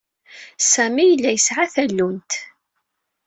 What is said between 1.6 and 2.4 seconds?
tallunt.